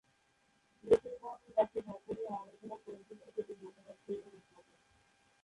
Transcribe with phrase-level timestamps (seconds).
[0.83, 4.75] মৃত্যুর পর ব্যক্তির ভাগ্য নিয়ে আলোচনার পরিপ্রেক্ষিতে এই মতবাদটি এখানে ঘটে।